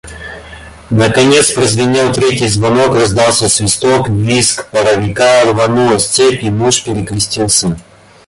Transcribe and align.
Наконец 0.89 1.51
прозвенел 1.51 2.11
третий 2.11 2.47
звонок, 2.47 2.95
раздался 2.95 3.47
свисток, 3.47 4.09
визг 4.09 4.67
паровика, 4.71 5.43
рванулась 5.45 6.07
цепь, 6.07 6.41
и 6.43 6.49
муж 6.49 6.83
перекрестился. 6.83 7.77